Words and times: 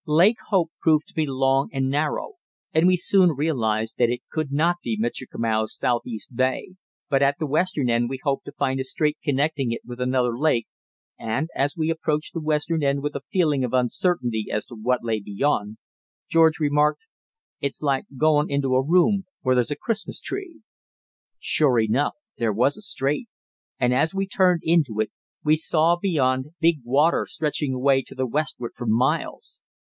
Lake 0.07 0.37
Hope 0.47 0.71
proved 0.81 1.07
to 1.09 1.13
be 1.13 1.27
long 1.27 1.69
and 1.71 1.87
narrow, 1.87 2.33
and 2.73 2.87
we 2.87 2.97
soon 2.97 3.29
realised 3.33 3.97
that 3.99 4.09
it 4.09 4.23
could 4.31 4.51
not 4.51 4.77
be 4.83 4.97
Michikamau's 4.99 5.77
southeast 5.77 6.35
bay; 6.35 6.71
but 7.07 7.21
at 7.21 7.35
the 7.37 7.45
western 7.45 7.87
end 7.87 8.09
we 8.09 8.19
hoped 8.23 8.45
to 8.45 8.51
find 8.53 8.79
a 8.79 8.83
strait 8.83 9.19
connecting 9.23 9.71
it 9.71 9.81
with 9.85 10.01
another 10.01 10.35
lake, 10.35 10.65
and 11.19 11.49
as 11.53 11.77
we 11.77 11.91
approached 11.91 12.33
the 12.33 12.41
western 12.41 12.81
end 12.83 13.03
with 13.03 13.15
a 13.15 13.21
feeling 13.31 13.63
of 13.63 13.73
uncertainty 13.73 14.47
as 14.51 14.65
to 14.65 14.73
what 14.73 15.03
lay 15.03 15.19
beyond, 15.19 15.77
George 16.27 16.57
remarked: 16.57 17.05
"It's 17.59 17.83
like 17.83 18.05
goin' 18.17 18.49
into 18.49 18.73
a 18.73 18.83
room 18.83 19.25
where 19.43 19.53
there's 19.53 19.69
a 19.69 19.75
Christmas 19.75 20.19
tree." 20.19 20.61
Sure 21.39 21.79
enough 21.79 22.15
there 22.39 22.51
was 22.51 22.75
a 22.75 22.81
strait, 22.81 23.27
and 23.79 23.93
as 23.93 24.15
we 24.15 24.25
turned 24.25 24.61
into 24.63 24.99
it, 24.99 25.11
we 25.43 25.55
saw 25.55 25.95
beyond 25.95 26.47
big 26.59 26.79
water 26.83 27.27
stretching 27.29 27.75
away 27.75 28.01
to 28.01 28.15
the 28.15 28.25
westward 28.25 28.71
for 28.75 28.87
miles. 28.87 29.59